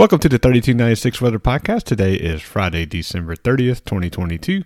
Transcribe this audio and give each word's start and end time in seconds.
Welcome 0.00 0.20
to 0.20 0.30
the 0.30 0.38
3296 0.38 1.20
Weather 1.20 1.38
Podcast. 1.38 1.82
Today 1.82 2.14
is 2.14 2.40
Friday, 2.40 2.86
December 2.86 3.36
30th, 3.36 3.84
2022. 3.84 4.62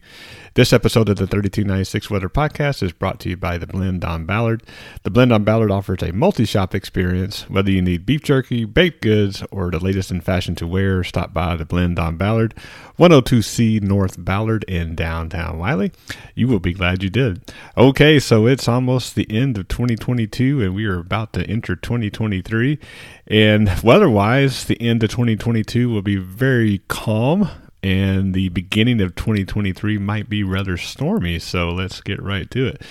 This 0.55 0.73
episode 0.73 1.09
of 1.09 1.17
the 1.17 1.27
3296 1.27 2.09
Weather 2.09 2.29
Podcast 2.29 2.81
is 2.85 2.93
brought 2.93 3.19
to 3.19 3.31
you 3.31 3.37
by 3.37 3.59
the 3.59 3.67
Blend 3.67 4.05
on 4.05 4.27
Ballard. 4.27 4.63
The 5.03 5.11
Blend 5.11 5.33
on 5.33 5.43
Ballard 5.43 5.73
offers 5.73 6.05
a 6.05 6.13
multi 6.13 6.45
shop 6.45 6.73
experience. 6.73 7.51
Whether 7.51 7.73
you 7.73 7.83
need 7.83 8.07
beef 8.07 8.23
jerky, 8.23 8.65
baked 8.65 9.03
goods, 9.03 9.43
or 9.51 9.73
the 9.73 9.81
latest 9.81 10.13
in 10.13 10.21
fashion 10.21 10.55
to 10.55 10.69
wear, 10.69 11.03
stop 11.03 11.35
by 11.35 11.57
the 11.57 11.65
Blend 11.65 11.99
on 11.99 12.17
Ballard, 12.17 12.55
102C 13.01 13.83
North 13.83 14.25
Ballard 14.25 14.63
in 14.69 14.95
downtown 14.95 15.59
Wylie. 15.59 15.91
You 16.37 16.47
will 16.47 16.61
be 16.61 16.75
glad 16.75 17.03
you 17.03 17.11
did. 17.11 17.43
Okay, 17.77 18.21
so 18.21 18.47
it's 18.47 18.69
almost 18.69 19.17
the 19.17 19.29
end 19.29 19.59
of 19.59 19.67
2022 19.67 20.63
and 20.63 20.77
we 20.77 20.85
are 20.85 21.01
about 21.01 21.33
to 21.33 21.45
enter 21.51 21.75
2023. 21.75 22.79
And 23.27 23.83
weather 23.83 24.09
wise, 24.09 24.67
the 24.67 24.81
end 24.81 25.03
of 25.03 25.11
2022 25.25 25.89
will 25.89 26.03
be 26.03 26.17
very 26.17 26.83
calm 26.87 27.49
and 27.83 28.35
the 28.35 28.51
beginning 28.51 29.01
of 29.01 29.15
2023 29.15 29.97
might 29.97 30.29
be 30.29 30.45
rather 30.45 30.77
stormy. 30.77 31.39
So 31.39 31.71
let's 31.71 32.03
get 32.03 32.23
right 32.23 32.51
to 32.51 32.67
it. 32.67 32.83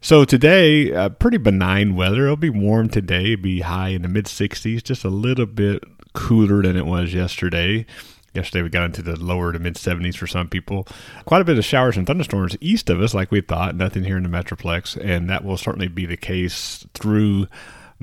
So 0.00 0.24
today, 0.24 0.94
uh, 0.94 1.10
pretty 1.10 1.36
benign 1.36 1.94
weather. 1.94 2.24
It'll 2.24 2.36
be 2.36 2.48
warm 2.48 2.88
today, 2.88 3.32
It'll 3.32 3.42
be 3.42 3.60
high 3.60 3.88
in 3.88 4.00
the 4.00 4.08
mid 4.08 4.24
60s, 4.24 4.82
just 4.82 5.04
a 5.04 5.10
little 5.10 5.44
bit 5.44 5.84
cooler 6.14 6.62
than 6.62 6.74
it 6.74 6.86
was 6.86 7.12
yesterday. 7.12 7.84
Yesterday 8.32 8.62
we 8.62 8.70
got 8.70 8.84
into 8.84 9.02
the 9.02 9.20
lower 9.20 9.52
to 9.52 9.58
mid 9.58 9.74
70s 9.74 10.16
for 10.16 10.26
some 10.26 10.48
people. 10.48 10.88
Quite 11.26 11.42
a 11.42 11.44
bit 11.44 11.58
of 11.58 11.66
showers 11.66 11.98
and 11.98 12.06
thunderstorms 12.06 12.56
east 12.62 12.88
of 12.88 13.02
us, 13.02 13.12
like 13.12 13.30
we 13.30 13.42
thought. 13.42 13.76
Nothing 13.76 14.04
here 14.04 14.16
in 14.16 14.22
the 14.22 14.30
Metroplex, 14.30 14.96
and 15.04 15.28
that 15.28 15.44
will 15.44 15.58
certainly 15.58 15.88
be 15.88 16.06
the 16.06 16.16
case 16.16 16.86
through 16.94 17.46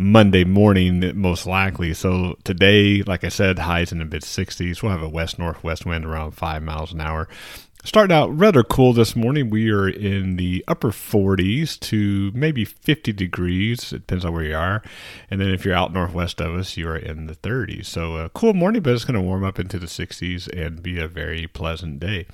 Monday 0.02 0.44
morning, 0.44 1.12
most 1.20 1.46
likely. 1.46 1.94
So 1.94 2.38
today, 2.44 3.04
like 3.04 3.24
I 3.24 3.30
said, 3.30 3.60
highs 3.60 3.92
in 3.92 4.00
the 4.00 4.06
mid 4.06 4.24
60s. 4.24 4.82
We'll 4.82 4.92
have 4.92 5.04
a 5.04 5.10
west 5.10 5.38
northwest 5.38 5.86
wind 5.86 6.06
around 6.06 6.32
five 6.32 6.64
miles 6.64 6.92
an 6.92 7.02
hour. 7.02 7.28
Starting 7.84 8.16
out 8.16 8.28
rather 8.38 8.64
cool 8.64 8.94
this 8.94 9.16
morning. 9.16 9.50
We 9.50 9.72
are 9.72 9.88
in 9.88 10.36
the 10.36 10.64
upper 10.68 10.90
40s 10.90 11.80
to 11.82 12.32
maybe 12.34 12.64
50 12.64 13.12
degrees. 13.14 13.92
It 13.92 14.08
depends 14.08 14.24
on 14.24 14.34
where 14.34 14.44
you 14.44 14.56
are. 14.56 14.84
And 15.30 15.42
then 15.42 15.50
if 15.50 15.66
you're 15.66 15.74
out 15.74 15.94
northwest 15.94 16.42
of 16.42 16.54
us, 16.54 16.78
you 16.78 16.88
are 16.88 16.98
in 16.98 17.26
the 17.26 17.36
30s. 17.36 17.86
So 17.86 18.18
a 18.18 18.30
cool 18.30 18.54
morning, 18.54 18.82
but 18.82 18.94
it's 18.94 19.06
going 19.06 19.16
to 19.16 19.22
warm 19.22 19.44
up 19.44 19.60
into 19.60 19.80
the 19.80 19.88
60s 19.88 20.48
and 20.48 20.84
be 20.84 21.00
a 21.00 21.08
very 21.08 21.48
pleasant 21.48 22.00
day. 22.00 22.28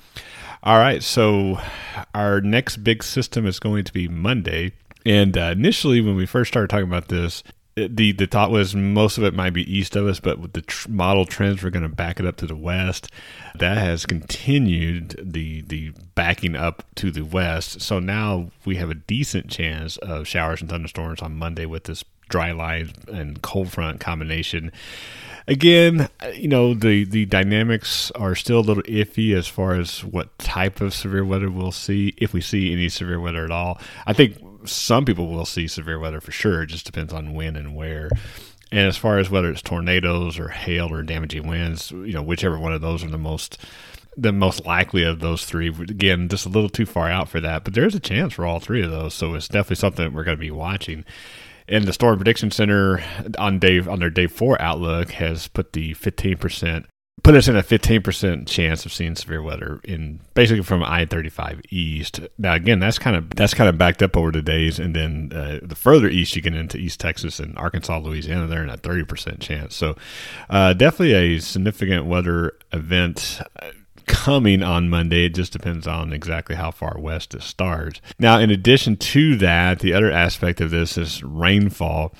All 0.62 0.78
right. 0.78 1.02
So 1.02 1.58
our 2.14 2.40
next 2.40 2.78
big 2.78 3.02
system 3.02 3.46
is 3.46 3.58
going 3.58 3.84
to 3.84 3.92
be 3.92 4.06
Monday. 4.06 4.72
And 5.06 5.38
uh, 5.38 5.52
initially, 5.56 6.02
when 6.02 6.16
we 6.16 6.26
first 6.26 6.48
started 6.48 6.68
talking 6.68 6.88
about 6.88 7.08
this, 7.08 7.42
the 7.86 8.12
the 8.12 8.26
thought 8.26 8.50
was 8.50 8.74
most 8.74 9.18
of 9.18 9.24
it 9.24 9.34
might 9.34 9.52
be 9.52 9.72
east 9.72 9.94
of 9.94 10.06
us, 10.06 10.20
but 10.20 10.52
the 10.52 10.62
tr- 10.62 10.90
model 10.90 11.24
trends, 11.24 11.62
we're 11.62 11.70
going 11.70 11.82
to 11.82 11.88
back 11.88 12.18
it 12.18 12.26
up 12.26 12.36
to 12.36 12.46
the 12.46 12.56
west. 12.56 13.10
That 13.54 13.78
has 13.78 14.06
continued 14.06 15.20
the 15.22 15.62
the 15.62 15.92
backing 16.14 16.56
up 16.56 16.82
to 16.96 17.10
the 17.10 17.22
west. 17.22 17.80
So 17.80 17.98
now 17.98 18.50
we 18.64 18.76
have 18.76 18.90
a 18.90 18.94
decent 18.94 19.48
chance 19.50 19.96
of 19.98 20.26
showers 20.26 20.60
and 20.60 20.70
thunderstorms 20.70 21.22
on 21.22 21.36
Monday 21.36 21.66
with 21.66 21.84
this 21.84 22.04
dry 22.28 22.52
line 22.52 22.92
and 23.08 23.40
cold 23.42 23.70
front 23.70 24.00
combination. 24.00 24.72
Again, 25.46 26.08
you 26.34 26.48
know 26.48 26.74
the 26.74 27.04
the 27.04 27.24
dynamics 27.24 28.10
are 28.12 28.34
still 28.34 28.60
a 28.60 28.60
little 28.60 28.82
iffy 28.82 29.34
as 29.34 29.46
far 29.46 29.74
as 29.74 30.04
what 30.04 30.38
type 30.38 30.80
of 30.80 30.92
severe 30.92 31.24
weather 31.24 31.50
we'll 31.50 31.72
see 31.72 32.12
if 32.18 32.34
we 32.34 32.40
see 32.40 32.72
any 32.72 32.88
severe 32.88 33.18
weather 33.18 33.44
at 33.44 33.50
all. 33.50 33.80
I 34.06 34.12
think 34.12 34.36
some 34.64 35.04
people 35.04 35.28
will 35.28 35.46
see 35.46 35.66
severe 35.68 35.98
weather 35.98 36.20
for 36.20 36.32
sure. 36.32 36.62
It 36.62 36.68
just 36.68 36.86
depends 36.86 37.12
on 37.12 37.34
when 37.34 37.56
and 37.56 37.74
where. 37.74 38.10
And 38.70 38.86
as 38.86 38.96
far 38.96 39.18
as 39.18 39.30
whether 39.30 39.50
it's 39.50 39.62
tornadoes 39.62 40.38
or 40.38 40.48
hail 40.48 40.92
or 40.92 41.02
damaging 41.02 41.46
winds, 41.46 41.90
you 41.90 42.12
know, 42.12 42.22
whichever 42.22 42.58
one 42.58 42.72
of 42.72 42.80
those 42.80 43.02
are 43.02 43.08
the 43.08 43.18
most 43.18 43.58
the 44.16 44.32
most 44.32 44.66
likely 44.66 45.04
of 45.04 45.20
those 45.20 45.44
three. 45.44 45.68
Again, 45.68 46.28
just 46.28 46.44
a 46.44 46.48
little 46.48 46.68
too 46.68 46.86
far 46.86 47.08
out 47.08 47.28
for 47.28 47.40
that, 47.40 47.62
but 47.62 47.74
there's 47.74 47.94
a 47.94 48.00
chance 48.00 48.32
for 48.34 48.44
all 48.44 48.58
three 48.58 48.82
of 48.82 48.90
those. 48.90 49.14
So 49.14 49.34
it's 49.34 49.46
definitely 49.46 49.76
something 49.76 50.04
that 50.06 50.12
we're 50.12 50.24
going 50.24 50.36
to 50.36 50.40
be 50.40 50.50
watching. 50.50 51.04
And 51.68 51.84
the 51.84 51.92
Storm 51.92 52.16
Prediction 52.16 52.50
Center 52.50 53.02
on 53.38 53.58
day 53.58 53.78
on 53.80 54.00
their 54.00 54.10
day 54.10 54.26
four 54.26 54.60
outlook 54.60 55.12
has 55.12 55.48
put 55.48 55.72
the 55.72 55.94
15% 55.94 56.84
put 57.22 57.34
us 57.34 57.48
in 57.48 57.56
a 57.56 57.62
15% 57.62 58.46
chance 58.46 58.86
of 58.86 58.92
seeing 58.92 59.14
severe 59.14 59.42
weather 59.42 59.80
in 59.84 60.20
basically 60.34 60.62
from 60.62 60.82
I-35 60.82 61.64
east. 61.70 62.20
Now 62.38 62.54
again, 62.54 62.78
that's 62.78 62.98
kind 62.98 63.16
of 63.16 63.30
that's 63.30 63.54
kind 63.54 63.68
of 63.68 63.78
backed 63.78 64.02
up 64.02 64.16
over 64.16 64.30
the 64.30 64.42
days 64.42 64.78
and 64.78 64.94
then 64.94 65.32
uh, 65.34 65.58
the 65.62 65.74
further 65.74 66.08
east 66.08 66.36
you 66.36 66.42
get 66.42 66.54
into 66.54 66.78
East 66.78 67.00
Texas 67.00 67.40
and 67.40 67.56
Arkansas, 67.58 67.98
Louisiana, 67.98 68.46
they're 68.46 68.62
in 68.62 68.70
a 68.70 68.78
30% 68.78 69.40
chance. 69.40 69.74
So 69.74 69.96
uh, 70.50 70.74
definitely 70.74 71.14
a 71.14 71.40
significant 71.40 72.06
weather 72.06 72.52
event 72.72 73.40
uh, 73.60 73.70
coming 74.06 74.62
on 74.62 74.88
Monday. 74.88 75.26
It 75.26 75.34
just 75.34 75.52
depends 75.52 75.86
on 75.86 76.12
exactly 76.12 76.56
how 76.56 76.70
far 76.70 76.96
west 76.98 77.34
it 77.34 77.42
starts. 77.42 78.00
Now, 78.18 78.38
in 78.38 78.50
addition 78.50 78.96
to 78.96 79.36
that, 79.36 79.80
the 79.80 79.92
other 79.92 80.10
aspect 80.10 80.60
of 80.60 80.70
this 80.70 80.98
is 80.98 81.22
rainfall. 81.22 82.14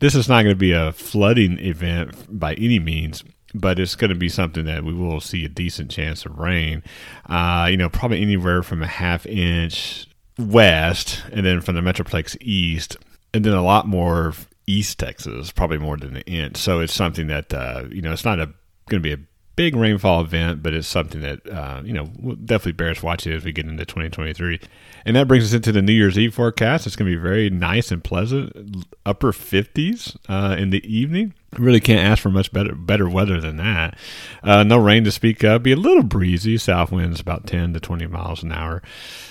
This 0.00 0.14
is 0.14 0.28
not 0.28 0.42
going 0.42 0.54
to 0.54 0.58
be 0.58 0.72
a 0.72 0.92
flooding 0.92 1.58
event 1.58 2.14
by 2.28 2.54
any 2.54 2.78
means 2.78 3.22
but 3.54 3.78
it's 3.78 3.94
going 3.94 4.10
to 4.10 4.16
be 4.16 4.28
something 4.28 4.64
that 4.64 4.84
we 4.84 4.92
will 4.92 5.20
see 5.20 5.44
a 5.44 5.48
decent 5.48 5.90
chance 5.90 6.26
of 6.26 6.38
rain. 6.38 6.82
Uh, 7.26 7.68
you 7.70 7.76
know, 7.76 7.88
probably 7.88 8.20
anywhere 8.20 8.62
from 8.62 8.82
a 8.82 8.86
half 8.86 9.24
inch 9.26 10.06
west, 10.38 11.22
and 11.32 11.46
then 11.46 11.60
from 11.60 11.76
the 11.76 11.80
Metroplex 11.80 12.36
east, 12.40 12.96
and 13.32 13.44
then 13.44 13.52
a 13.52 13.62
lot 13.62 13.86
more 13.86 14.34
East 14.66 14.98
Texas, 14.98 15.52
probably 15.52 15.78
more 15.78 15.96
than 15.96 16.16
an 16.16 16.22
inch. 16.22 16.56
So 16.56 16.80
it's 16.80 16.94
something 16.94 17.28
that 17.28 17.52
uh, 17.54 17.84
you 17.90 18.02
know, 18.02 18.12
it's 18.12 18.24
not 18.24 18.36
going 18.36 18.48
to 18.88 19.00
be 19.00 19.12
a 19.12 19.18
big 19.56 19.76
rainfall 19.76 20.20
event, 20.20 20.62
but 20.62 20.74
it's 20.74 20.88
something 20.88 21.20
that 21.20 21.48
uh, 21.48 21.82
you 21.84 21.92
know 21.92 22.06
definitely 22.44 22.72
bears 22.72 23.02
watching 23.02 23.32
as 23.32 23.44
we 23.44 23.52
get 23.52 23.66
into 23.66 23.84
2023. 23.84 24.60
And 25.04 25.16
that 25.16 25.28
brings 25.28 25.44
us 25.44 25.52
into 25.52 25.72
the 25.72 25.82
New 25.82 25.92
Year's 25.92 26.18
Eve 26.18 26.34
forecast. 26.34 26.86
It's 26.86 26.96
going 26.96 27.10
to 27.10 27.16
be 27.16 27.22
very 27.22 27.50
nice 27.50 27.92
and 27.92 28.02
pleasant, 28.02 28.86
upper 29.04 29.32
50s 29.32 30.16
uh, 30.28 30.56
in 30.56 30.70
the 30.70 30.84
evening. 30.92 31.34
Really 31.58 31.80
can't 31.80 32.00
ask 32.00 32.22
for 32.22 32.30
much 32.30 32.52
better 32.52 32.74
better 32.74 33.08
weather 33.08 33.40
than 33.40 33.56
that. 33.58 33.96
Uh, 34.42 34.62
no 34.62 34.78
rain 34.78 35.04
to 35.04 35.12
speak 35.12 35.42
of. 35.44 35.62
Be 35.62 35.72
a 35.72 35.76
little 35.76 36.02
breezy. 36.02 36.58
South 36.58 36.92
winds 36.92 37.20
about 37.20 37.46
10 37.46 37.74
to 37.74 37.80
20 37.80 38.06
miles 38.06 38.42
an 38.42 38.52
hour. 38.52 38.82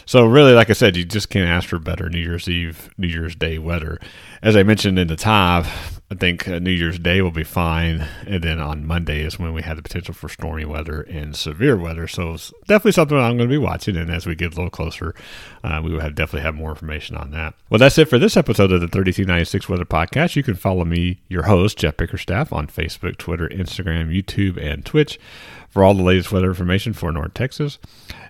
So 0.05 0.25
really, 0.25 0.53
like 0.53 0.69
I 0.69 0.73
said, 0.73 0.95
you 0.97 1.05
just 1.05 1.29
can't 1.29 1.49
ask 1.49 1.69
for 1.69 1.79
better 1.79 2.09
New 2.09 2.19
Year's 2.19 2.49
Eve, 2.49 2.89
New 2.97 3.07
Year's 3.07 3.35
Day 3.35 3.57
weather. 3.57 3.99
As 4.41 4.55
I 4.55 4.63
mentioned 4.63 4.99
in 4.99 5.07
the 5.07 5.15
top, 5.15 5.65
I 6.13 6.15
think 6.15 6.47
uh, 6.47 6.59
New 6.59 6.69
Year's 6.69 6.99
Day 6.99 7.21
will 7.21 7.31
be 7.31 7.43
fine, 7.43 8.07
and 8.27 8.43
then 8.43 8.59
on 8.59 8.85
Monday 8.85 9.21
is 9.21 9.39
when 9.39 9.53
we 9.53 9.63
have 9.63 9.77
the 9.77 9.81
potential 9.81 10.13
for 10.13 10.29
stormy 10.29 10.65
weather 10.65 11.01
and 11.01 11.35
severe 11.35 11.75
weather. 11.75 12.07
So 12.07 12.33
it's 12.33 12.53
definitely 12.67 12.91
something 12.91 13.17
I'm 13.17 13.37
going 13.37 13.49
to 13.49 13.53
be 13.53 13.57
watching. 13.57 13.97
And 13.97 14.11
as 14.11 14.27
we 14.27 14.35
get 14.35 14.53
a 14.53 14.55
little 14.55 14.69
closer, 14.69 15.15
uh, 15.63 15.81
we 15.83 15.91
will 15.91 16.01
have 16.01 16.13
definitely 16.13 16.41
have 16.41 16.53
more 16.53 16.69
information 16.69 17.15
on 17.15 17.31
that. 17.31 17.55
Well, 17.69 17.79
that's 17.79 17.97
it 17.97 18.09
for 18.09 18.19
this 18.19 18.37
episode 18.37 18.71
of 18.71 18.81
the 18.81 18.87
3296 18.87 19.69
Weather 19.69 19.85
Podcast. 19.85 20.35
You 20.35 20.43
can 20.43 20.55
follow 20.55 20.85
me, 20.85 21.21
your 21.29 21.43
host 21.43 21.79
Jeff 21.79 21.97
Bickerstaff, 22.13 22.53
on 22.53 22.67
Facebook, 22.67 23.17
Twitter, 23.17 23.49
Instagram, 23.49 24.13
YouTube, 24.13 24.63
and 24.63 24.85
Twitch 24.85 25.19
for 25.67 25.83
all 25.83 25.95
the 25.95 26.03
latest 26.03 26.31
weather 26.31 26.49
information 26.49 26.93
for 26.93 27.11
North 27.11 27.33
Texas. 27.33 27.79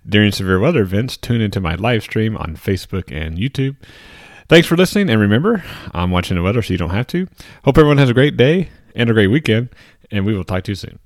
During 0.08 0.32
severe 0.32 0.58
weather 0.58 0.84
events, 0.84 1.18
tune 1.18 1.42
into 1.42 1.60
my 1.60 1.76
live 1.76 2.04
stream 2.04 2.38
on 2.38 2.56
Facebook 2.56 3.12
and 3.12 3.38
YouTube. 3.38 3.76
Thanks 4.48 4.70
for 4.70 4.78
listening, 4.78 5.10
and 5.10 5.20
remember, 5.20 5.66
I'm 5.94 6.12
watching 6.12 6.38
the 6.38 6.44
weather 6.44 6.62
so 6.62 6.74
you 6.74 6.78
don't 6.78 6.92
have 6.92 7.08
to. 7.08 7.28
Hope 7.66 7.78
everyone 7.78 7.98
has 7.98 8.10
a 8.10 8.14
great 8.14 8.38
day 8.38 8.70
and 8.96 9.10
a 9.10 9.14
great 9.14 9.28
weekend, 9.28 9.68
and 10.10 10.26
we 10.26 10.34
will 10.34 10.46
talk 10.46 10.64
to 10.64 10.72
you 10.72 10.76
soon. 10.76 11.00